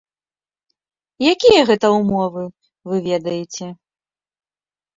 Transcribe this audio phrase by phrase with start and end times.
[1.31, 2.43] Якія гэта ўмовы,
[2.89, 3.65] вы ведаеце.